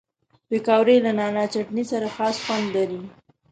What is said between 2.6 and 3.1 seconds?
لري